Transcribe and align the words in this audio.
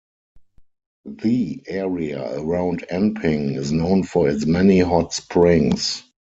The 1.05 1.61
area 1.67 2.39
around 2.41 2.87
Enping 2.91 3.55
is 3.55 3.71
known 3.71 4.01
for 4.01 4.29
its 4.29 4.47
many 4.47 4.79
hot 4.79 5.13
springs. 5.13 6.01